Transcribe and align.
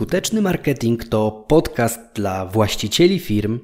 Skuteczny 0.00 0.42
marketing 0.42 1.04
to 1.04 1.44
podcast 1.48 2.00
dla 2.14 2.46
właścicieli 2.46 3.18
firm, 3.18 3.58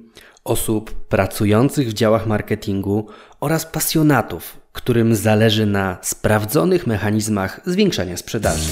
osób 0.45 0.95
pracujących 1.09 1.89
w 1.89 1.93
działach 1.93 2.27
marketingu 2.27 3.07
oraz 3.41 3.67
pasjonatów, 3.67 4.61
którym 4.73 5.15
zależy 5.15 5.67
na 5.67 5.99
sprawdzonych 6.03 6.87
mechanizmach 6.87 7.61
zwiększania 7.67 8.17
sprzedaży. 8.17 8.69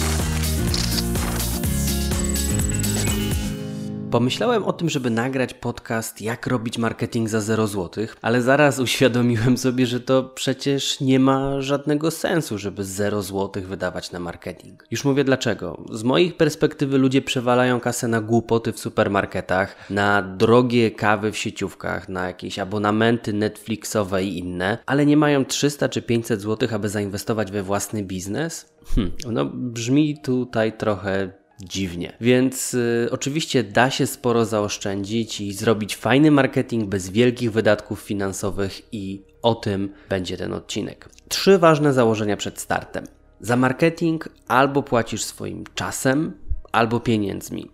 Pomyślałem 4.14 4.64
o 4.64 4.72
tym, 4.72 4.88
żeby 4.90 5.10
nagrać 5.10 5.54
podcast 5.54 6.20
Jak 6.20 6.46
robić 6.46 6.78
marketing 6.78 7.28
za 7.28 7.40
0 7.40 7.66
zł, 7.66 8.06
ale 8.22 8.42
zaraz 8.42 8.78
uświadomiłem 8.78 9.56
sobie, 9.56 9.86
że 9.86 10.00
to 10.00 10.22
przecież 10.22 11.00
nie 11.00 11.20
ma 11.20 11.60
żadnego 11.60 12.10
sensu, 12.10 12.58
żeby 12.58 12.84
0 12.84 13.22
zł 13.22 13.62
wydawać 13.62 14.12
na 14.12 14.20
marketing. 14.20 14.84
Już 14.90 15.04
mówię 15.04 15.24
dlaczego. 15.24 15.84
Z 15.92 16.02
mojej 16.02 16.32
perspektywy 16.32 16.98
ludzie 16.98 17.22
przewalają 17.22 17.80
kasę 17.80 18.08
na 18.08 18.20
głupoty 18.20 18.72
w 18.72 18.78
supermarketach, 18.78 19.90
na 19.90 20.22
drogie 20.22 20.90
kawy 20.90 21.32
w 21.32 21.38
sieciówkach, 21.38 22.08
na 22.08 22.26
jakieś 22.26 22.58
abonamenty 22.58 23.32
Netflixowe 23.32 24.24
i 24.24 24.38
inne, 24.38 24.78
ale 24.86 25.06
nie 25.06 25.16
mają 25.16 25.44
300 25.44 25.88
czy 25.88 26.02
500 26.02 26.40
zł, 26.40 26.68
aby 26.72 26.88
zainwestować 26.88 27.52
we 27.52 27.62
własny 27.62 28.02
biznes? 28.02 28.74
Hm, 28.94 29.10
no 29.30 29.44
brzmi 29.54 30.18
tutaj 30.18 30.72
trochę 30.72 31.43
dziwnie. 31.60 32.16
Więc 32.20 32.74
y, 32.74 33.08
oczywiście 33.10 33.64
da 33.64 33.90
się 33.90 34.06
sporo 34.06 34.44
zaoszczędzić 34.44 35.40
i 35.40 35.52
zrobić 35.52 35.96
fajny 35.96 36.30
marketing 36.30 36.88
bez 36.88 37.10
wielkich 37.10 37.52
wydatków 37.52 38.00
finansowych 38.00 38.82
i 38.92 39.22
o 39.42 39.54
tym 39.54 39.92
będzie 40.08 40.36
ten 40.36 40.52
odcinek. 40.52 41.08
Trzy 41.28 41.58
ważne 41.58 41.92
założenia 41.92 42.36
przed 42.36 42.60
startem. 42.60 43.04
Za 43.40 43.56
marketing 43.56 44.28
albo 44.48 44.82
płacisz 44.82 45.24
swoim 45.24 45.64
czasem, 45.74 46.32
albo 46.72 47.00
pieniędzmi. 47.00 47.73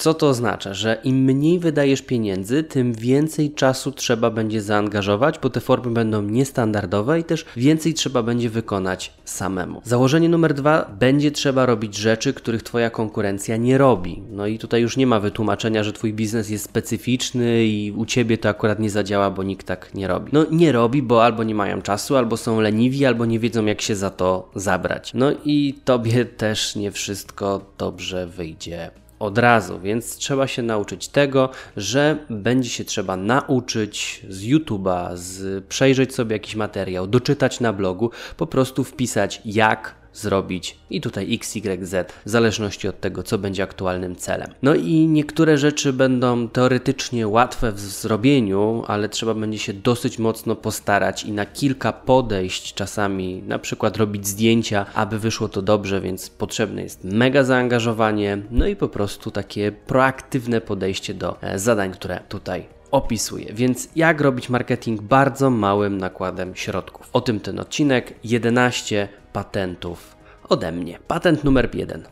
Co 0.00 0.14
to 0.14 0.28
oznacza? 0.28 0.74
Że 0.74 0.98
im 1.04 1.16
mniej 1.16 1.58
wydajesz 1.58 2.02
pieniędzy, 2.02 2.62
tym 2.62 2.92
więcej 2.92 3.50
czasu 3.50 3.92
trzeba 3.92 4.30
będzie 4.30 4.62
zaangażować, 4.62 5.38
bo 5.38 5.50
te 5.50 5.60
formy 5.60 5.92
będą 5.92 6.22
niestandardowe 6.22 7.20
i 7.20 7.24
też 7.24 7.44
więcej 7.56 7.94
trzeba 7.94 8.22
będzie 8.22 8.50
wykonać 8.50 9.12
samemu. 9.24 9.80
Założenie 9.84 10.28
numer 10.28 10.54
dwa: 10.54 10.90
będzie 10.98 11.30
trzeba 11.30 11.66
robić 11.66 11.96
rzeczy, 11.96 12.34
których 12.34 12.62
Twoja 12.62 12.90
konkurencja 12.90 13.56
nie 13.56 13.78
robi. 13.78 14.22
No 14.30 14.46
i 14.46 14.58
tutaj 14.58 14.82
już 14.82 14.96
nie 14.96 15.06
ma 15.06 15.20
wytłumaczenia, 15.20 15.84
że 15.84 15.92
Twój 15.92 16.12
biznes 16.12 16.50
jest 16.50 16.64
specyficzny 16.64 17.64
i 17.64 17.92
u 17.96 18.06
Ciebie 18.06 18.38
to 18.38 18.48
akurat 18.48 18.78
nie 18.78 18.90
zadziała, 18.90 19.30
bo 19.30 19.42
nikt 19.42 19.66
tak 19.66 19.94
nie 19.94 20.08
robi. 20.08 20.30
No 20.32 20.46
nie 20.50 20.72
robi, 20.72 21.02
bo 21.02 21.24
albo 21.24 21.44
nie 21.44 21.54
mają 21.54 21.82
czasu, 21.82 22.16
albo 22.16 22.36
są 22.36 22.60
leniwi, 22.60 23.06
albo 23.06 23.26
nie 23.26 23.38
wiedzą, 23.38 23.66
jak 23.66 23.80
się 23.80 23.96
za 23.96 24.10
to 24.10 24.50
zabrać. 24.54 25.14
No 25.14 25.32
i 25.44 25.74
Tobie 25.84 26.24
też 26.24 26.76
nie 26.76 26.90
wszystko 26.90 27.60
dobrze 27.78 28.26
wyjdzie 28.26 28.90
od 29.20 29.38
razu, 29.38 29.80
więc 29.80 30.16
trzeba 30.16 30.46
się 30.46 30.62
nauczyć 30.62 31.08
tego, 31.08 31.50
że 31.76 32.18
będzie 32.30 32.70
się 32.70 32.84
trzeba 32.84 33.16
nauczyć 33.16 34.26
z 34.28 34.42
YouTube'a, 34.42 35.10
z 35.14 35.64
przejrzeć 35.64 36.14
sobie 36.14 36.32
jakiś 36.36 36.56
materiał, 36.56 37.06
doczytać 37.06 37.60
na 37.60 37.72
blogu, 37.72 38.10
po 38.36 38.46
prostu 38.46 38.84
wpisać 38.84 39.42
jak 39.44 39.99
zrobić 40.12 40.78
i 40.90 41.00
tutaj 41.00 41.34
X, 41.34 41.56
Y, 41.56 41.86
Z, 41.86 42.12
w 42.26 42.30
zależności 42.30 42.88
od 42.88 43.00
tego, 43.00 43.22
co 43.22 43.38
będzie 43.38 43.62
aktualnym 43.62 44.16
celem. 44.16 44.54
No 44.62 44.74
i 44.74 45.06
niektóre 45.06 45.58
rzeczy 45.58 45.92
będą 45.92 46.48
teoretycznie 46.48 47.28
łatwe 47.28 47.72
w 47.72 47.80
zrobieniu, 47.80 48.84
ale 48.86 49.08
trzeba 49.08 49.34
będzie 49.34 49.58
się 49.58 49.72
dosyć 49.72 50.18
mocno 50.18 50.56
postarać 50.56 51.24
i 51.24 51.32
na 51.32 51.46
kilka 51.46 51.92
podejść 51.92 52.74
czasami, 52.74 53.42
na 53.42 53.58
przykład 53.58 53.96
robić 53.96 54.26
zdjęcia, 54.26 54.86
aby 54.94 55.18
wyszło 55.18 55.48
to 55.48 55.62
dobrze, 55.62 56.00
więc 56.00 56.30
potrzebne 56.30 56.82
jest 56.82 57.04
mega 57.04 57.44
zaangażowanie, 57.44 58.42
no 58.50 58.66
i 58.66 58.76
po 58.76 58.88
prostu 58.88 59.30
takie 59.30 59.72
proaktywne 59.72 60.60
podejście 60.60 61.14
do 61.14 61.40
e, 61.40 61.58
zadań, 61.58 61.92
które 61.92 62.20
tutaj 62.28 62.80
opisuję. 62.90 63.52
Więc 63.52 63.88
jak 63.96 64.20
robić 64.20 64.48
marketing 64.48 65.02
bardzo 65.02 65.50
małym 65.50 65.98
nakładem 65.98 66.54
środków? 66.54 67.08
O 67.12 67.20
tym 67.20 67.40
ten 67.40 67.60
odcinek 67.60 68.14
11 68.24 69.08
patentów 69.32 70.16
ode 70.48 70.72
mnie. 70.72 70.98
Patent 71.08 71.44
numer 71.44 71.74
jeden. 71.74 72.02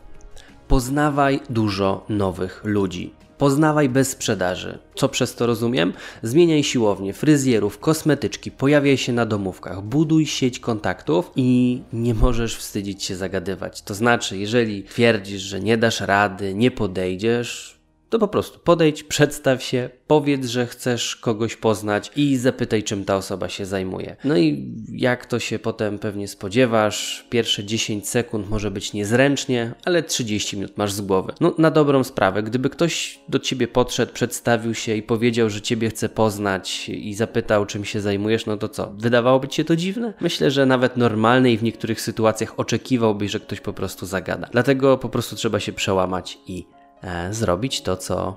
Poznawaj 0.67 1.39
dużo 1.49 2.05
nowych 2.09 2.61
ludzi. 2.63 3.13
Poznawaj 3.37 3.89
bez 3.89 4.09
sprzedaży. 4.09 4.79
Co 4.95 5.09
przez 5.09 5.35
to 5.35 5.45
rozumiem? 5.45 5.93
Zmieniaj 6.23 6.63
siłownię, 6.63 7.13
fryzjerów, 7.13 7.79
kosmetyczki, 7.79 8.51
pojawiaj 8.51 8.97
się 8.97 9.13
na 9.13 9.25
domówkach, 9.25 9.81
buduj 9.81 10.25
sieć 10.25 10.59
kontaktów 10.59 11.31
i 11.35 11.81
nie 11.93 12.13
możesz 12.13 12.55
wstydzić 12.55 13.03
się 13.03 13.15
zagadywać. 13.15 13.81
To 13.81 13.93
znaczy, 13.93 14.37
jeżeli 14.37 14.83
twierdzisz, 14.83 15.41
że 15.41 15.59
nie 15.59 15.77
dasz 15.77 16.01
rady, 16.01 16.53
nie 16.53 16.71
podejdziesz, 16.71 17.78
to 18.09 18.19
po 18.19 18.27
prostu 18.27 18.59
podejdź, 18.59 19.03
przedstaw 19.03 19.63
się, 19.63 19.89
powiedz, 20.07 20.45
że 20.45 20.65
chcesz 20.65 21.15
kogoś 21.15 21.55
poznać 21.55 22.11
i 22.15 22.37
zapytaj, 22.37 22.83
czym 22.83 23.05
ta 23.05 23.15
osoba 23.15 23.49
się 23.49 23.65
zajmuje. 23.65 24.15
No 24.23 24.37
i 24.37 24.73
jak 24.91 25.25
to 25.25 25.39
się 25.39 25.59
potem 25.59 25.99
pewnie 25.99 26.27
spodziewasz, 26.27 27.27
pierwsze 27.29 27.63
10 27.63 28.09
sekund 28.09 28.49
może 28.49 28.71
być 28.71 28.93
niezręcznie, 28.93 29.73
ale 29.85 30.03
30 30.03 30.57
minut 30.57 30.77
masz 30.77 30.91
z 30.91 31.01
głowy. 31.01 31.33
No 31.39 31.55
na 31.57 31.71
dobrą 31.71 32.03
sprawę, 32.03 32.43
gdyby 32.43 32.69
ktoś 32.69 33.19
do 33.29 33.39
ciebie 33.39 33.67
podszedł, 33.67 34.13
przedstawił 34.13 34.73
się 34.73 34.95
i 34.95 35.03
powiedział, 35.03 35.49
że 35.49 35.61
ciebie 35.61 35.89
chce 35.89 36.09
poznać 36.09 36.89
i 36.89 37.13
zapytał, 37.13 37.65
czym 37.65 37.85
się 37.85 38.01
zajmujesz, 38.01 38.45
no 38.45 38.57
to 38.57 38.69
co? 38.69 38.91
Wydawałoby 38.97 39.47
ci 39.47 39.55
się 39.55 39.65
to 39.65 39.75
dziwne? 39.75 40.13
Myślę, 40.21 40.51
że 40.51 40.65
nawet 40.65 40.97
normalne 40.97 41.51
i 41.51 41.57
w 41.57 41.63
niektórych 41.63 42.01
sytuacjach 42.01 42.53
oczekiwałbyś, 42.59 43.31
że 43.31 43.39
ktoś 43.39 43.61
po 43.61 43.73
prostu 43.73 44.05
zagada. 44.05 44.47
Dlatego 44.51 44.97
po 44.97 45.09
prostu 45.09 45.35
trzeba 45.35 45.59
się 45.59 45.73
przełamać 45.73 46.37
i 46.47 46.65
zrobić 47.31 47.81
to, 47.81 47.97
co, 47.97 48.35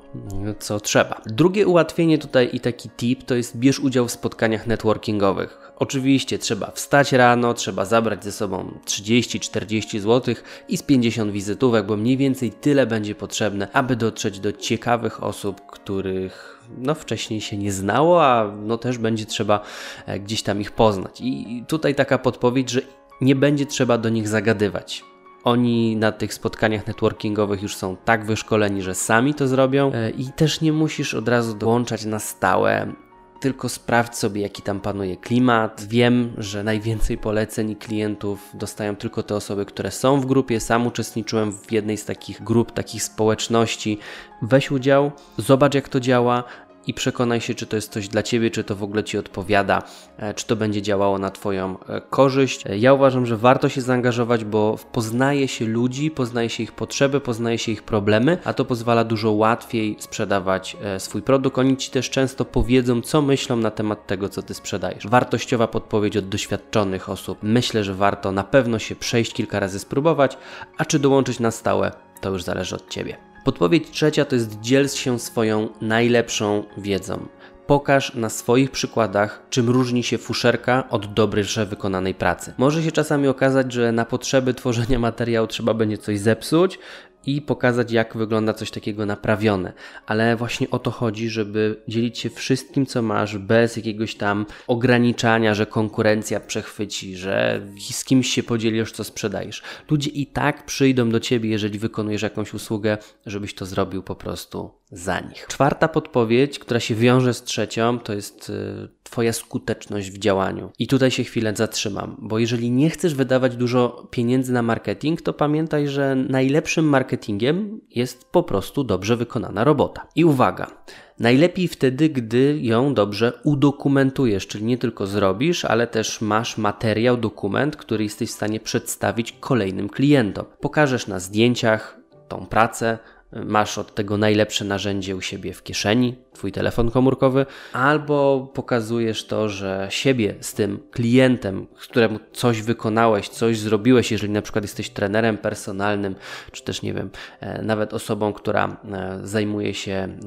co 0.58 0.80
trzeba. 0.80 1.20
Drugie 1.26 1.66
ułatwienie 1.66 2.18
tutaj 2.18 2.50
i 2.52 2.60
taki 2.60 2.90
tip 2.90 3.22
to 3.22 3.34
jest 3.34 3.56
bierz 3.56 3.80
udział 3.80 4.08
w 4.08 4.12
spotkaniach 4.12 4.66
networkingowych. 4.66 5.72
Oczywiście 5.76 6.38
trzeba 6.38 6.70
wstać 6.70 7.12
rano, 7.12 7.54
trzeba 7.54 7.84
zabrać 7.84 8.24
ze 8.24 8.32
sobą 8.32 8.78
30-40 8.86 10.00
zł 10.00 10.34
i 10.68 10.76
z 10.76 10.82
50 10.82 11.32
wizytówek, 11.32 11.86
bo 11.86 11.96
mniej 11.96 12.16
więcej 12.16 12.50
tyle 12.50 12.86
będzie 12.86 13.14
potrzebne, 13.14 13.68
aby 13.72 13.96
dotrzeć 13.96 14.40
do 14.40 14.52
ciekawych 14.52 15.22
osób, 15.22 15.66
których 15.66 16.60
no 16.78 16.94
wcześniej 16.94 17.40
się 17.40 17.56
nie 17.56 17.72
znało, 17.72 18.24
a 18.24 18.52
no 18.62 18.78
też 18.78 18.98
będzie 18.98 19.26
trzeba 19.26 19.60
e, 20.06 20.20
gdzieś 20.20 20.42
tam 20.42 20.60
ich 20.60 20.72
poznać. 20.72 21.20
I 21.20 21.64
tutaj 21.68 21.94
taka 21.94 22.18
podpowiedź, 22.18 22.70
że 22.70 22.80
nie 23.20 23.36
będzie 23.36 23.66
trzeba 23.66 23.98
do 23.98 24.08
nich 24.08 24.28
zagadywać. 24.28 25.04
Oni 25.44 25.96
na 25.96 26.12
tych 26.12 26.34
spotkaniach 26.34 26.86
networkingowych 26.86 27.62
już 27.62 27.76
są 27.76 27.96
tak 28.04 28.24
wyszkoleni, 28.24 28.82
że 28.82 28.94
sami 28.94 29.34
to 29.34 29.48
zrobią 29.48 29.92
e, 29.92 30.10
i 30.10 30.32
też 30.32 30.60
nie 30.60 30.72
musisz 30.72 31.14
od 31.14 31.28
razu 31.28 31.54
dołączać 31.54 32.04
na 32.04 32.18
stałe. 32.18 32.92
Tylko 33.40 33.68
sprawdź 33.68 34.16
sobie, 34.16 34.42
jaki 34.42 34.62
tam 34.62 34.80
panuje 34.80 35.16
klimat. 35.16 35.84
Wiem, 35.88 36.32
że 36.38 36.62
najwięcej 36.62 37.18
poleceń 37.18 37.70
i 37.70 37.76
klientów 37.76 38.50
dostają 38.54 38.96
tylko 38.96 39.22
te 39.22 39.34
osoby, 39.34 39.66
które 39.66 39.90
są 39.90 40.20
w 40.20 40.26
grupie. 40.26 40.60
Sam 40.60 40.86
uczestniczyłem 40.86 41.52
w 41.52 41.72
jednej 41.72 41.96
z 41.96 42.04
takich 42.04 42.42
grup, 42.42 42.72
takich 42.72 43.02
społeczności. 43.02 43.98
Weź 44.42 44.70
udział, 44.70 45.12
zobacz, 45.38 45.74
jak 45.74 45.88
to 45.88 46.00
działa, 46.00 46.44
i 46.86 46.94
przekonaj 46.94 47.40
się, 47.40 47.54
czy 47.54 47.66
to 47.66 47.76
jest 47.76 47.92
coś 47.92 48.08
dla 48.08 48.22
Ciebie, 48.22 48.50
czy 48.50 48.64
to 48.64 48.76
w 48.76 48.82
ogóle 48.82 49.04
Ci 49.04 49.18
odpowiada, 49.18 49.82
e, 50.16 50.34
czy 50.34 50.46
to 50.46 50.56
będzie 50.56 50.82
działało 50.82 51.18
na 51.18 51.30
Twoją 51.30 51.76
e, 51.88 52.00
korzyść. 52.00 52.66
E, 52.66 52.78
ja 52.78 52.92
uważam, 52.92 53.26
że 53.26 53.36
warto 53.36 53.68
się 53.68 53.80
zaangażować, 53.80 54.44
bo 54.44 54.78
poznaje 54.92 55.48
się 55.48 55.64
ludzi, 55.64 56.10
poznaje 56.10 56.48
się 56.48 56.62
ich 56.62 56.72
potrzeby, 56.72 57.20
poznaje 57.20 57.58
się 57.58 57.72
ich 57.72 57.82
problemy, 57.82 58.38
a 58.44 58.52
to 58.52 58.64
pozwala 58.64 59.04
dużo 59.04 59.32
łatwiej 59.32 59.96
sprzedawać 59.98 60.76
swój 60.98 61.22
produkt. 61.22 61.58
Oni 61.58 61.76
Ci 61.76 61.90
też 61.90 62.10
często 62.10 62.44
powiedzą, 62.44 63.02
co 63.02 63.22
myślą 63.22 63.56
na 63.56 63.70
temat 63.70 64.06
tego, 64.06 64.28
co 64.28 64.42
Ty 64.42 64.54
sprzedajesz. 64.54 65.06
Wartościowa 65.06 65.68
podpowiedź 65.68 66.16
od 66.16 66.28
doświadczonych 66.28 67.08
osób. 67.08 67.38
Myślę, 67.42 67.84
że 67.84 67.94
warto 67.94 68.32
na 68.32 68.44
pewno 68.44 68.78
się 68.78 68.96
przejść 68.96 69.32
kilka 69.32 69.60
razy 69.60 69.78
spróbować, 69.78 70.38
a 70.78 70.84
czy 70.84 70.98
dołączyć 70.98 71.40
na 71.40 71.50
stałe, 71.50 71.92
to 72.20 72.30
już 72.30 72.42
zależy 72.42 72.76
od 72.76 72.90
Ciebie. 72.90 73.31
Podpowiedź 73.44 73.90
trzecia 73.90 74.24
to 74.24 74.34
jest 74.34 74.60
dziel 74.60 74.88
się 74.88 75.18
swoją 75.18 75.68
najlepszą 75.80 76.64
wiedzą. 76.76 77.26
Pokaż 77.66 78.14
na 78.14 78.28
swoich 78.28 78.70
przykładach, 78.70 79.42
czym 79.50 79.70
różni 79.70 80.02
się 80.02 80.18
fuszerka 80.18 80.88
od 80.90 81.14
dobrze 81.14 81.66
wykonanej 81.66 82.14
pracy. 82.14 82.52
Może 82.58 82.82
się 82.82 82.92
czasami 82.92 83.28
okazać, 83.28 83.72
że 83.72 83.92
na 83.92 84.04
potrzeby 84.04 84.54
tworzenia 84.54 84.98
materiału 84.98 85.46
trzeba 85.46 85.74
będzie 85.74 85.98
coś 85.98 86.18
zepsuć, 86.18 86.78
i 87.26 87.42
pokazać, 87.42 87.92
jak 87.92 88.16
wygląda 88.16 88.52
coś 88.52 88.70
takiego 88.70 89.06
naprawione. 89.06 89.72
Ale 90.06 90.36
właśnie 90.36 90.70
o 90.70 90.78
to 90.78 90.90
chodzi, 90.90 91.28
żeby 91.28 91.82
dzielić 91.88 92.18
się 92.18 92.30
wszystkim, 92.30 92.86
co 92.86 93.02
masz, 93.02 93.38
bez 93.38 93.76
jakiegoś 93.76 94.14
tam 94.14 94.46
ograniczania, 94.66 95.54
że 95.54 95.66
konkurencja 95.66 96.40
przechwyci, 96.40 97.16
że 97.16 97.66
z 97.90 98.04
kimś 98.04 98.30
się 98.30 98.42
podzielisz, 98.42 98.92
co 98.92 99.04
sprzedajesz. 99.04 99.62
Ludzie 99.90 100.10
i 100.10 100.26
tak 100.26 100.66
przyjdą 100.66 101.10
do 101.10 101.20
ciebie, 101.20 101.50
jeżeli 101.50 101.78
wykonujesz 101.78 102.22
jakąś 102.22 102.54
usługę, 102.54 102.98
żebyś 103.26 103.54
to 103.54 103.66
zrobił 103.66 104.02
po 104.02 104.14
prostu 104.14 104.70
za 104.92 105.20
nich. 105.20 105.46
Czwarta 105.46 105.88
podpowiedź, 105.88 106.58
która 106.58 106.80
się 106.80 106.94
wiąże 106.94 107.34
z 107.34 107.42
trzecią, 107.42 107.98
to 107.98 108.12
jest 108.12 108.50
y, 108.50 108.88
Twoja 109.12 109.32
skuteczność 109.32 110.10
w 110.10 110.18
działaniu. 110.18 110.70
I 110.78 110.86
tutaj 110.86 111.10
się 111.10 111.24
chwilę 111.24 111.52
zatrzymam, 111.56 112.16
bo 112.18 112.38
jeżeli 112.38 112.70
nie 112.70 112.90
chcesz 112.90 113.14
wydawać 113.14 113.56
dużo 113.56 114.08
pieniędzy 114.10 114.52
na 114.52 114.62
marketing, 114.62 115.22
to 115.22 115.32
pamiętaj, 115.32 115.88
że 115.88 116.14
najlepszym 116.14 116.84
marketingiem 116.84 117.80
jest 117.90 118.24
po 118.24 118.42
prostu 118.42 118.84
dobrze 118.84 119.16
wykonana 119.16 119.64
robota. 119.64 120.06
I 120.16 120.24
uwaga, 120.24 120.84
Najlepiej 121.18 121.68
wtedy, 121.68 122.08
gdy 122.08 122.58
ją 122.60 122.94
dobrze 122.94 123.32
udokumentujesz, 123.44 124.46
czyli 124.46 124.64
nie 124.64 124.78
tylko 124.78 125.06
zrobisz, 125.06 125.64
ale 125.64 125.86
też 125.86 126.20
masz 126.20 126.58
materiał, 126.58 127.16
dokument, 127.16 127.76
który 127.76 128.04
jesteś 128.04 128.30
w 128.30 128.34
stanie 128.34 128.60
przedstawić 128.60 129.32
kolejnym 129.40 129.88
klientom. 129.88 130.44
Pokażesz 130.60 131.06
na 131.06 131.20
zdjęciach 131.20 131.98
tą 132.28 132.46
pracę, 132.46 132.98
masz 133.32 133.78
od 133.78 133.94
tego 133.94 134.18
najlepsze 134.18 134.64
narzędzie 134.64 135.16
u 135.16 135.20
siebie 135.20 135.52
w 135.52 135.62
kieszeni, 135.62 136.14
Twój 136.32 136.52
telefon 136.52 136.90
komórkowy, 136.90 137.46
albo 137.72 138.50
pokazujesz 138.54 139.24
to, 139.24 139.48
że 139.48 139.86
siebie 139.90 140.34
z 140.40 140.54
tym 140.54 140.80
klientem, 140.90 141.66
któremu 141.74 142.18
coś 142.32 142.62
wykonałeś, 142.62 143.28
coś 143.28 143.58
zrobiłeś, 143.58 144.12
jeżeli 144.12 144.32
na 144.32 144.42
przykład 144.42 144.64
jesteś 144.64 144.90
trenerem 144.90 145.38
personalnym, 145.38 146.14
czy 146.52 146.64
też 146.64 146.82
nie 146.82 146.94
wiem, 146.94 147.10
e, 147.40 147.62
nawet 147.62 147.94
osobą, 147.94 148.32
która 148.32 148.76
e, 148.92 149.20
zajmuje 149.24 149.74
się 149.74 149.92
e, 149.92 150.18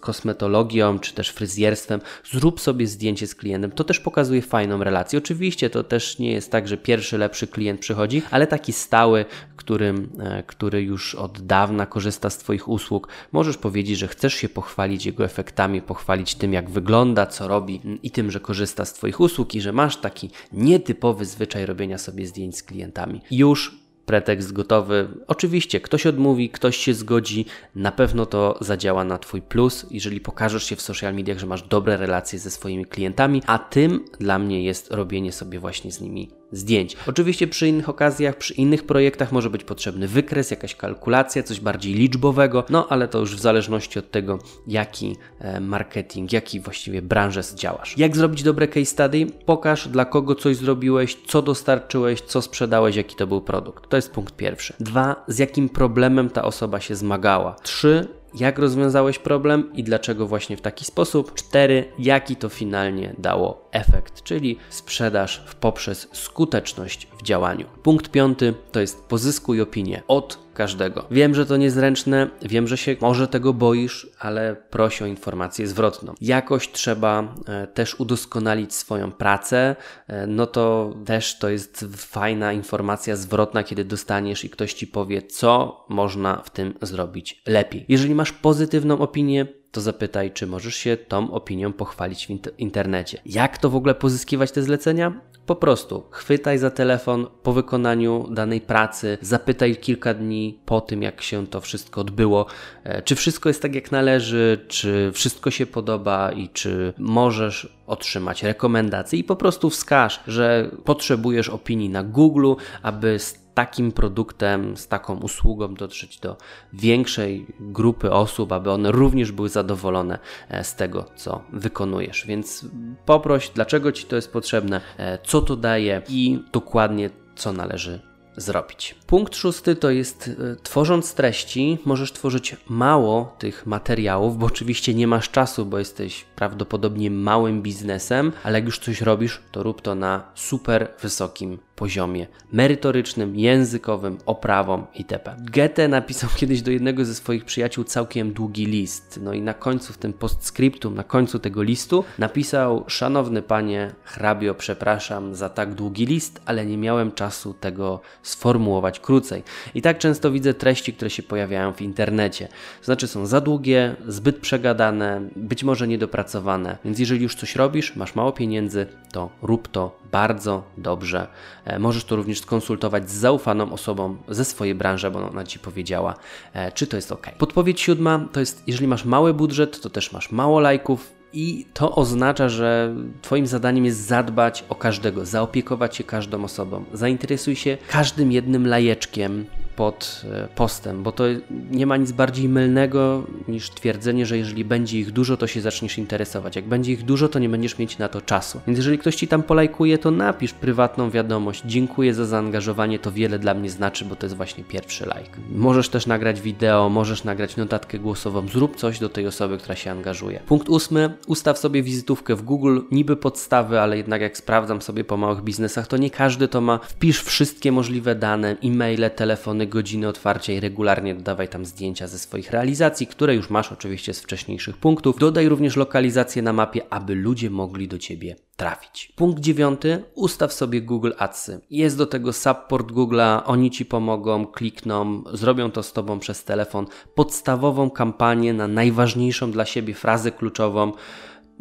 kosmetologią, 0.00 0.98
czy 0.98 1.14
też 1.14 1.28
fryzjerstwem, 1.28 2.00
zrób 2.32 2.60
sobie 2.60 2.86
zdjęcie 2.86 3.26
z 3.26 3.34
klientem. 3.34 3.70
To 3.70 3.84
też 3.84 4.00
pokazuje 4.00 4.42
fajną 4.42 4.84
relację. 4.84 5.18
Oczywiście 5.18 5.70
to 5.70 5.84
też 5.84 6.18
nie 6.18 6.32
jest 6.32 6.50
tak, 6.50 6.68
że 6.68 6.76
pierwszy 6.76 7.18
lepszy 7.18 7.46
klient 7.46 7.80
przychodzi, 7.80 8.22
ale 8.30 8.46
taki 8.46 8.72
stały, 8.72 9.24
którym, 9.56 10.12
który 10.46 10.82
już 10.82 11.14
od 11.14 11.46
dawna 11.46 11.86
korzysta 11.86 12.30
z 12.30 12.38
Twoich 12.38 12.68
usług, 12.68 13.08
możesz 13.32 13.58
powiedzieć, 13.58 13.98
że 13.98 14.08
chcesz 14.08 14.34
się 14.34 14.48
pochwalić 14.48 15.06
jego 15.06 15.24
efektywnością 15.24 15.41
efektami, 15.42 15.82
pochwalić 15.82 16.34
tym, 16.34 16.52
jak 16.52 16.70
wygląda, 16.70 17.26
co 17.26 17.48
robi 17.48 17.80
i 18.02 18.10
tym, 18.10 18.30
że 18.30 18.40
korzysta 18.40 18.84
z 18.84 18.92
Twoich 18.92 19.20
usług 19.20 19.54
i 19.54 19.60
że 19.60 19.72
masz 19.72 19.96
taki 19.96 20.30
nietypowy 20.52 21.24
zwyczaj 21.24 21.66
robienia 21.66 21.98
sobie 21.98 22.26
zdjęć 22.26 22.56
z 22.56 22.62
klientami. 22.62 23.20
Już 23.30 23.82
pretekst 24.06 24.52
gotowy. 24.52 25.08
Oczywiście 25.26 25.80
ktoś 25.80 26.06
odmówi, 26.06 26.50
ktoś 26.50 26.76
się 26.76 26.94
zgodzi, 26.94 27.46
na 27.74 27.92
pewno 27.92 28.26
to 28.26 28.58
zadziała 28.60 29.04
na 29.04 29.18
Twój 29.18 29.42
plus, 29.42 29.86
jeżeli 29.90 30.20
pokażesz 30.20 30.64
się 30.64 30.76
w 30.76 30.82
social 30.82 31.14
mediach, 31.14 31.38
że 31.38 31.46
masz 31.46 31.62
dobre 31.62 31.96
relacje 31.96 32.38
ze 32.38 32.50
swoimi 32.50 32.86
klientami, 32.86 33.42
a 33.46 33.58
tym 33.58 34.04
dla 34.20 34.38
mnie 34.38 34.64
jest 34.64 34.90
robienie 34.90 35.32
sobie 35.32 35.58
właśnie 35.58 35.92
z 35.92 36.00
nimi 36.00 36.41
zdjęć. 36.52 36.96
Oczywiście 37.06 37.46
przy 37.46 37.68
innych 37.68 37.88
okazjach, 37.88 38.36
przy 38.36 38.54
innych 38.54 38.86
projektach 38.86 39.32
może 39.32 39.50
być 39.50 39.64
potrzebny 39.64 40.08
wykres, 40.08 40.50
jakaś 40.50 40.76
kalkulacja, 40.76 41.42
coś 41.42 41.60
bardziej 41.60 41.94
liczbowego, 41.94 42.64
no 42.70 42.88
ale 42.88 43.08
to 43.08 43.18
już 43.18 43.36
w 43.36 43.40
zależności 43.40 43.98
od 43.98 44.10
tego, 44.10 44.38
jaki 44.66 45.16
e, 45.38 45.60
marketing, 45.60 46.32
jaki 46.32 46.60
właściwie 46.60 47.02
branżę 47.02 47.42
działasz. 47.54 47.98
Jak 47.98 48.16
zrobić 48.16 48.42
dobre 48.42 48.68
case 48.68 48.86
study? 48.86 49.26
Pokaż 49.46 49.88
dla 49.88 50.04
kogo 50.04 50.34
coś 50.34 50.56
zrobiłeś, 50.56 51.16
co 51.26 51.42
dostarczyłeś, 51.42 52.20
co 52.20 52.42
sprzedałeś, 52.42 52.96
jaki 52.96 53.16
to 53.16 53.26
był 53.26 53.40
produkt. 53.40 53.88
To 53.88 53.96
jest 53.96 54.10
punkt 54.10 54.36
pierwszy. 54.36 54.74
Dwa, 54.80 55.24
z 55.28 55.38
jakim 55.38 55.68
problemem 55.68 56.30
ta 56.30 56.44
osoba 56.44 56.80
się 56.80 56.94
zmagała. 56.94 57.56
Trzy, 57.62 58.08
jak 58.34 58.58
rozwiązałeś 58.58 59.18
problem 59.18 59.72
i 59.74 59.84
dlaczego 59.84 60.26
właśnie 60.26 60.56
w 60.56 60.60
taki 60.60 60.84
sposób. 60.84 61.34
4. 61.34 61.84
Jaki 61.98 62.36
to 62.36 62.48
finalnie 62.48 63.14
dało 63.18 63.61
efekt, 63.72 64.22
czyli 64.22 64.58
sprzedaż 64.70 65.44
poprzez 65.60 66.08
skuteczność 66.12 67.08
w 67.18 67.22
działaniu. 67.22 67.66
Punkt 67.82 68.10
piąty 68.10 68.54
to 68.72 68.80
jest 68.80 69.04
pozyskuj 69.04 69.60
opinię 69.60 70.02
od 70.08 70.38
każdego. 70.54 71.06
Wiem, 71.10 71.34
że 71.34 71.46
to 71.46 71.56
niezręczne, 71.56 72.30
wiem, 72.42 72.68
że 72.68 72.76
się 72.76 72.96
może 73.00 73.28
tego 73.28 73.54
boisz, 73.54 74.10
ale 74.18 74.56
prosi 74.70 75.04
o 75.04 75.06
informację 75.06 75.66
zwrotną. 75.66 76.14
Jakoś 76.20 76.72
trzeba 76.72 77.34
e, 77.48 77.66
też 77.66 78.00
udoskonalić 78.00 78.74
swoją 78.74 79.12
pracę, 79.12 79.76
e, 80.08 80.26
no 80.26 80.46
to 80.46 80.94
też 81.04 81.38
to 81.38 81.48
jest 81.48 81.86
fajna 81.96 82.52
informacja 82.52 83.16
zwrotna, 83.16 83.64
kiedy 83.64 83.84
dostaniesz 83.84 84.44
i 84.44 84.50
ktoś 84.50 84.74
ci 84.74 84.86
powie, 84.86 85.22
co 85.22 85.84
można 85.88 86.36
w 86.36 86.50
tym 86.50 86.74
zrobić 86.82 87.42
lepiej. 87.46 87.84
Jeżeli 87.88 88.14
masz 88.14 88.32
pozytywną 88.32 88.98
opinię, 88.98 89.61
to 89.72 89.80
zapytaj, 89.80 90.30
czy 90.30 90.46
możesz 90.46 90.76
się 90.76 90.96
tą 90.96 91.30
opinią 91.30 91.72
pochwalić 91.72 92.26
w 92.26 92.60
internecie. 92.60 93.20
Jak 93.26 93.58
to 93.58 93.70
w 93.70 93.76
ogóle 93.76 93.94
pozyskiwać 93.94 94.52
te 94.52 94.62
zlecenia? 94.62 95.12
Po 95.46 95.56
prostu 95.56 96.02
chwytaj 96.10 96.58
za 96.58 96.70
telefon 96.70 97.26
po 97.42 97.52
wykonaniu 97.52 98.28
danej 98.30 98.60
pracy, 98.60 99.18
zapytaj 99.20 99.76
kilka 99.76 100.14
dni 100.14 100.58
po 100.66 100.80
tym, 100.80 101.02
jak 101.02 101.22
się 101.22 101.46
to 101.46 101.60
wszystko 101.60 102.00
odbyło, 102.00 102.46
e, 102.84 103.02
czy 103.02 103.14
wszystko 103.14 103.48
jest 103.48 103.62
tak, 103.62 103.74
jak 103.74 103.92
należy, 103.92 104.64
czy 104.68 105.10
wszystko 105.14 105.50
się 105.50 105.66
podoba 105.66 106.32
i 106.32 106.48
czy 106.48 106.92
możesz 106.98 107.76
otrzymać 107.86 108.42
rekomendacje 108.42 109.18
i 109.18 109.24
po 109.24 109.36
prostu 109.36 109.70
wskaż, 109.70 110.20
że 110.26 110.70
potrzebujesz 110.84 111.48
opinii 111.48 111.88
na 111.88 112.02
Google, 112.02 112.52
aby 112.82 113.18
takim 113.54 113.92
produktem, 113.92 114.76
z 114.76 114.88
taką 114.88 115.16
usługą 115.18 115.74
dotrzeć 115.74 116.18
do 116.18 116.36
większej 116.72 117.46
grupy 117.60 118.12
osób, 118.12 118.52
aby 118.52 118.70
one 118.70 118.92
również 118.92 119.32
były 119.32 119.48
zadowolone 119.48 120.18
e, 120.48 120.64
z 120.64 120.74
tego, 120.74 121.04
co 121.16 121.42
wykonujesz. 121.52 122.26
Więc 122.26 122.66
poproś, 123.06 123.48
dlaczego 123.48 123.92
Ci 123.92 124.06
to 124.06 124.16
jest 124.16 124.32
potrzebne, 124.32 124.80
e, 124.96 125.18
co 125.24 125.42
to 125.42 125.56
daje 125.56 126.02
i 126.08 126.44
dokładnie 126.52 127.10
co 127.36 127.52
należy 127.52 128.12
zrobić. 128.36 128.94
Punkt 129.06 129.36
szósty 129.36 129.76
to 129.76 129.90
jest 129.90 130.30
e, 130.52 130.56
tworząc 130.56 131.14
treści, 131.14 131.78
możesz 131.84 132.12
tworzyć 132.12 132.56
mało 132.68 133.36
tych 133.38 133.66
materiałów, 133.66 134.38
bo 134.38 134.46
oczywiście 134.46 134.94
nie 134.94 135.06
masz 135.06 135.30
czasu, 135.30 135.66
bo 135.66 135.78
jesteś 135.78 136.24
prawdopodobnie 136.36 137.10
małym 137.10 137.62
biznesem, 137.62 138.32
ale 138.44 138.58
jak 138.58 138.64
już 138.64 138.78
coś 138.78 139.00
robisz, 139.00 139.40
to 139.52 139.62
rób 139.62 139.82
to 139.82 139.94
na 139.94 140.24
super 140.34 140.88
wysokim 141.00 141.58
poziomie 141.82 142.26
merytorycznym, 142.52 143.36
językowym, 143.36 144.18
oprawą 144.26 144.86
itp. 144.94 145.36
Goethe 145.38 145.88
napisał 145.88 146.30
kiedyś 146.40 146.62
do 146.62 146.70
jednego 146.70 147.04
ze 147.04 147.14
swoich 147.14 147.44
przyjaciół 147.44 147.84
całkiem 147.84 148.32
długi 148.32 148.66
list. 148.66 149.20
No 149.22 149.32
i 149.32 149.40
na 149.40 149.54
końcu, 149.54 149.92
w 149.92 149.98
tym 149.98 150.12
postscriptum, 150.12 150.94
na 150.94 151.04
końcu 151.04 151.38
tego 151.38 151.62
listu 151.62 152.04
napisał: 152.18 152.84
Szanowny 152.88 153.42
panie 153.42 153.90
hrabio, 154.04 154.54
przepraszam 154.54 155.34
za 155.34 155.48
tak 155.48 155.74
długi 155.74 156.06
list, 156.06 156.40
ale 156.44 156.66
nie 156.66 156.78
miałem 156.78 157.12
czasu 157.12 157.54
tego 157.54 158.00
sformułować 158.22 159.00
krócej. 159.00 159.42
I 159.74 159.82
tak 159.82 159.98
często 159.98 160.30
widzę 160.30 160.54
treści, 160.54 160.92
które 160.92 161.10
się 161.10 161.22
pojawiają 161.22 161.72
w 161.72 161.82
internecie. 161.82 162.48
znaczy 162.82 163.08
są 163.08 163.26
za 163.26 163.40
długie, 163.40 163.96
zbyt 164.08 164.38
przegadane, 164.38 165.20
być 165.36 165.64
może 165.64 165.88
niedopracowane. 165.88 166.78
Więc 166.84 166.98
jeżeli 166.98 167.22
już 167.22 167.34
coś 167.34 167.56
robisz, 167.56 167.96
masz 167.96 168.14
mało 168.14 168.32
pieniędzy, 168.32 168.86
to 169.12 169.30
rób 169.42 169.68
to 169.68 170.02
bardzo 170.12 170.62
dobrze. 170.76 171.26
E, 171.72 171.78
możesz 171.78 172.04
to 172.04 172.16
również 172.16 172.40
skonsultować 172.40 173.10
z 173.10 173.14
zaufaną 173.14 173.72
osobą 173.72 174.16
ze 174.28 174.44
swojej 174.44 174.74
branży, 174.74 175.10
bo 175.10 175.28
ona 175.28 175.44
Ci 175.44 175.58
powiedziała, 175.58 176.14
e, 176.52 176.72
czy 176.72 176.86
to 176.86 176.96
jest 176.96 177.12
ok. 177.12 177.26
Podpowiedź 177.38 177.80
siódma 177.80 178.28
to 178.32 178.40
jest, 178.40 178.62
jeżeli 178.66 178.88
masz 178.88 179.04
mały 179.04 179.34
budżet, 179.34 179.80
to 179.80 179.90
też 179.90 180.12
masz 180.12 180.32
mało 180.32 180.60
lajków, 180.60 181.22
i 181.34 181.66
to 181.74 181.94
oznacza, 181.94 182.48
że 182.48 182.94
Twoim 183.22 183.46
zadaniem 183.46 183.84
jest 183.84 184.06
zadbać 184.06 184.64
o 184.68 184.74
każdego, 184.74 185.26
zaopiekować 185.26 185.96
się 185.96 186.04
każdą 186.04 186.44
osobą. 186.44 186.84
Zainteresuj 186.92 187.56
się 187.56 187.78
każdym 187.88 188.32
jednym 188.32 188.66
lajeczkiem, 188.66 189.46
pod 189.76 190.22
e, 190.32 190.48
postem, 190.54 191.02
bo 191.02 191.12
to 191.12 191.24
nie 191.70 191.86
ma 191.86 191.96
nic 191.96 192.12
bardziej 192.12 192.48
mylnego 192.48 193.22
niż 193.48 193.70
twierdzenie, 193.70 194.26
że 194.26 194.38
jeżeli 194.38 194.64
będzie 194.64 194.98
ich 194.98 195.10
dużo, 195.10 195.36
to 195.36 195.46
się 195.46 195.60
zaczniesz 195.60 195.98
interesować. 195.98 196.56
Jak 196.56 196.64
będzie 196.64 196.92
ich 196.92 197.04
dużo, 197.04 197.28
to 197.28 197.38
nie 197.38 197.48
będziesz 197.48 197.78
mieć 197.78 197.98
na 197.98 198.08
to 198.08 198.20
czasu. 198.20 198.60
Więc 198.66 198.78
jeżeli 198.78 198.98
ktoś 198.98 199.16
ci 199.16 199.28
tam 199.28 199.42
polajkuje, 199.42 199.98
to 199.98 200.10
napisz 200.10 200.52
prywatną 200.52 201.10
wiadomość. 201.10 201.62
Dziękuję 201.66 202.14
za 202.14 202.24
zaangażowanie, 202.26 202.98
to 202.98 203.12
wiele 203.12 203.38
dla 203.38 203.54
mnie 203.54 203.70
znaczy, 203.70 204.04
bo 204.04 204.16
to 204.16 204.26
jest 204.26 204.36
właśnie 204.36 204.64
pierwszy 204.64 205.04
like. 205.04 205.38
Możesz 205.50 205.88
też 205.88 206.06
nagrać 206.06 206.40
wideo, 206.40 206.88
możesz 206.88 207.24
nagrać 207.24 207.56
notatkę 207.56 207.98
głosową, 207.98 208.48
zrób 208.48 208.76
coś 208.76 208.98
do 208.98 209.08
tej 209.08 209.26
osoby, 209.26 209.58
która 209.58 209.76
się 209.76 209.90
angażuje. 209.90 210.40
Punkt 210.46 210.68
ósmy, 210.68 211.14
ustaw 211.26 211.58
sobie 211.58 211.82
wizytówkę 211.82 212.36
w 212.36 212.42
Google, 212.42 212.80
niby 212.90 213.16
podstawy, 213.16 213.80
ale 213.80 213.96
jednak 213.96 214.20
jak 214.20 214.36
sprawdzam 214.36 214.82
sobie 214.82 215.04
po 215.04 215.16
małych 215.16 215.42
biznesach, 215.42 215.86
to 215.86 215.96
nie 215.96 216.10
każdy 216.10 216.48
to 216.48 216.60
ma. 216.60 216.78
Wpisz 216.78 217.22
wszystkie 217.22 217.72
możliwe 217.72 218.14
dane, 218.14 218.56
e-maile, 218.64 219.10
telefony, 219.16 219.61
godziny 219.66 220.08
otwarcia 220.08 220.52
i 220.52 220.60
regularnie 220.60 221.14
dodawaj 221.14 221.48
tam 221.48 221.64
zdjęcia 221.64 222.06
ze 222.06 222.18
swoich 222.18 222.50
realizacji, 222.50 223.06
które 223.06 223.34
już 223.34 223.50
masz 223.50 223.72
oczywiście 223.72 224.14
z 224.14 224.20
wcześniejszych 224.20 224.76
punktów. 224.76 225.18
Dodaj 225.18 225.48
również 225.48 225.76
lokalizację 225.76 226.42
na 226.42 226.52
mapie, 226.52 226.82
aby 226.90 227.14
ludzie 227.14 227.50
mogli 227.50 227.88
do 227.88 227.98
Ciebie 227.98 228.36
trafić. 228.56 229.12
Punkt 229.16 229.40
dziewiąty, 229.40 230.02
ustaw 230.14 230.52
sobie 230.52 230.82
Google 230.82 231.12
Adsy. 231.18 231.60
Jest 231.70 231.98
do 231.98 232.06
tego 232.06 232.32
support 232.32 232.92
Google'a, 232.92 233.42
oni 233.44 233.70
Ci 233.70 233.84
pomogą, 233.84 234.46
klikną, 234.46 235.22
zrobią 235.32 235.70
to 235.70 235.82
z 235.82 235.92
Tobą 235.92 236.18
przez 236.18 236.44
telefon. 236.44 236.86
Podstawową 237.14 237.90
kampanię 237.90 238.52
na 238.52 238.68
najważniejszą 238.68 239.52
dla 239.52 239.64
siebie 239.64 239.94
frazę 239.94 240.32
kluczową 240.32 240.92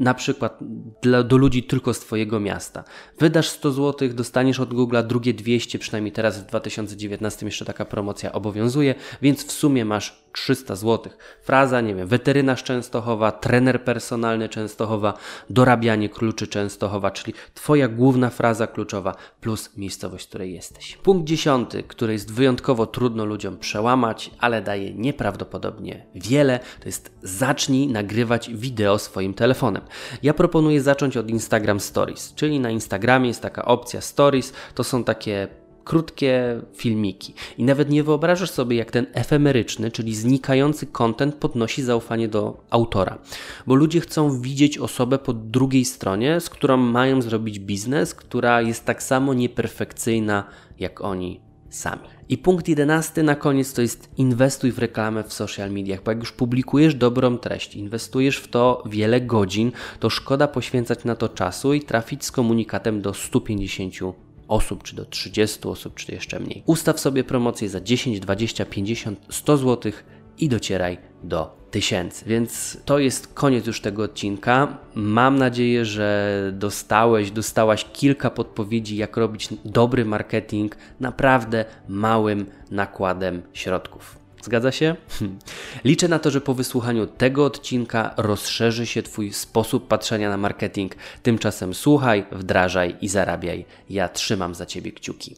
na 0.02 0.14
przykład 0.14 0.60
dla, 1.02 1.24
do 1.24 1.38
ludzi 1.38 1.64
tylko 1.64 1.94
z 1.94 2.00
Twojego 2.00 2.40
miasta. 2.40 2.84
Wydasz 3.20 3.50
100 3.50 3.72
zł, 3.72 4.10
dostaniesz 4.14 4.60
od 4.60 4.74
Google'a 4.74 5.08
drugie 5.08 5.34
200, 5.34 5.80
przynajmniej 5.80 6.12
teraz 6.12 6.40
w 6.40 6.46
2019 6.46 7.46
jeszcze 7.46 7.66
taka 7.66 7.86
promocja 7.86 8.32
obowiązuje, 8.32 8.96
więc 9.22 9.46
w 9.46 9.52
sumie 9.52 9.86
masz 9.86 10.24
300 10.32 10.76
zł. 10.76 11.14
Fraza, 11.44 11.82
nie 11.82 11.96
wiem, 11.96 12.08
weterynarz 12.08 12.64
Częstochowa, 12.64 13.32
trener 13.32 13.84
personalny 13.84 14.50
Częstochowa, 14.50 15.14
dorabianie 15.50 16.10
kluczy 16.10 16.48
Częstochowa, 16.48 17.12
czyli 17.12 17.34
Twoja 17.54 17.88
główna 17.88 18.30
fraza 18.30 18.68
kluczowa 18.68 19.16
plus 19.42 19.78
miejscowość, 19.78 20.26
w 20.26 20.30
której 20.30 20.54
jesteś. 20.54 20.98
Punkt 21.04 21.28
dziesiąty, 21.28 21.84
który 21.84 22.14
jest 22.14 22.34
wyjątkowo 22.34 22.86
trudno 22.86 23.26
ludziom 23.26 23.58
przełamać, 23.58 24.32
ale 24.40 24.62
daje 24.62 24.94
nieprawdopodobnie 24.94 26.06
wiele, 26.16 26.60
to 26.80 26.86
jest 26.86 27.12
zacznij 27.24 27.88
nagrywać 27.88 28.50
wideo 28.54 29.00
swoim 29.00 29.34
telefonem. 29.34 29.82
Ja 30.24 30.34
proponuję 30.34 30.82
zacząć 30.82 31.18
od 31.18 31.30
Instagram 31.30 31.80
Stories, 31.80 32.34
czyli 32.36 32.60
na 32.60 32.70
Instagramie 32.70 33.28
jest 33.28 33.42
taka 33.42 33.66
opcja 33.66 34.02
Stories, 34.02 34.54
to 34.76 34.84
są 34.84 35.04
takie 35.04 35.48
krótkie 35.84 36.62
filmiki. 36.74 37.34
I 37.58 37.64
nawet 37.64 37.90
nie 37.90 38.04
wyobrażasz 38.04 38.52
sobie, 38.52 38.76
jak 38.78 38.92
ten 38.92 39.08
efemeryczny, 39.14 39.92
czyli 39.92 40.16
znikający 40.16 40.88
content 40.88 41.36
podnosi 41.36 41.84
zaufanie 41.84 42.28
do 42.28 42.64
autora. 42.70 43.18
Bo 43.68 43.76
ludzie 43.76 44.02
chcą 44.02 44.42
widzieć 44.42 44.78
osobę 44.78 45.20
po 45.20 45.34
drugiej 45.34 45.86
stronie, 45.86 46.40
z 46.40 46.50
którą 46.50 46.78
mają 46.78 47.22
zrobić 47.22 47.60
biznes, 47.60 48.16
która 48.16 48.62
jest 48.62 48.86
tak 48.86 49.04
samo 49.04 49.34
nieperfekcyjna 49.34 50.44
jak 50.80 51.02
oni 51.02 51.51
sami. 51.76 52.08
I 52.30 52.38
punkt 52.38 52.68
jedenasty 52.68 53.24
na 53.24 53.36
koniec 53.36 53.74
to 53.74 53.82
jest 53.82 54.10
inwestuj 54.18 54.72
w 54.72 54.80
reklamę 54.80 55.24
w 55.24 55.34
social 55.34 55.72
mediach, 55.72 56.04
bo 56.04 56.12
jak 56.12 56.20
już 56.20 56.32
publikujesz 56.32 56.96
dobrą 56.96 57.38
treść, 57.38 57.76
inwestujesz 57.76 58.38
w 58.38 58.48
to 58.48 58.84
wiele 58.86 59.22
godzin, 59.22 59.72
to 60.00 60.10
szkoda 60.10 60.48
poświęcać 60.48 61.04
na 61.04 61.16
to 61.16 61.30
czasu 61.30 61.74
i 61.74 61.82
trafić 61.82 62.26
z 62.26 62.32
komunikatem 62.32 63.02
do 63.02 63.14
150 63.14 63.96
osób, 64.48 64.84
czy 64.84 64.96
do 64.96 65.06
30 65.06 65.60
osób, 65.64 65.96
czy 65.96 66.12
jeszcze 66.12 66.40
mniej. 66.40 66.64
Ustaw 66.66 67.00
sobie 67.00 67.24
promocję 67.24 67.70
za 67.70 67.82
10, 67.82 68.20
20, 68.20 68.66
50, 68.66 69.20
100 69.30 69.58
zł 69.58 69.92
i 70.38 70.50
docieraj 70.50 70.98
do 71.24 71.61
tysięcy. 71.72 72.26
Więc 72.28 72.78
to 72.86 73.00
jest 73.00 73.34
koniec 73.34 73.68
już 73.68 73.82
tego 73.82 74.04
odcinka. 74.04 74.78
Mam 74.96 75.40
nadzieję, 75.40 75.86
że 75.86 76.52
dostałeś, 76.54 77.32
dostałaś 77.32 77.86
kilka 77.94 78.30
podpowiedzi, 78.30 78.98
jak 78.98 79.18
robić 79.18 79.50
dobry 79.66 80.06
marketing 80.06 80.76
naprawdę 81.00 81.66
małym 81.88 82.46
nakładem 82.72 83.42
środków. 83.54 84.22
Zgadza 84.44 84.72
się? 84.72 84.96
Liczę 85.84 86.08
na 86.08 86.20
to, 86.20 86.32
że 86.32 86.42
po 86.42 86.54
wysłuchaniu 86.54 87.08
tego 87.08 87.46
odcinka 87.46 88.14
rozszerzy 88.18 88.86
się 88.86 89.04
Twój 89.04 89.34
sposób 89.34 89.88
patrzenia 89.88 90.30
na 90.30 90.38
marketing. 90.38 90.96
Tymczasem 91.24 91.74
słuchaj, 91.74 92.26
wdrażaj 92.32 92.96
i 93.02 93.08
zarabiaj. 93.08 93.66
Ja 93.90 94.10
trzymam 94.10 94.56
za 94.56 94.66
Ciebie 94.66 94.92
kciuki. 94.92 95.36